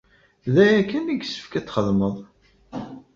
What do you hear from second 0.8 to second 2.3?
kan i yessefk ad t-txedmeḍ!